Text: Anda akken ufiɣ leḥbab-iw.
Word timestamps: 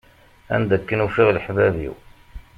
Anda 0.55 0.73
akken 0.77 1.05
ufiɣ 1.05 1.27
leḥbab-iw. 1.31 1.93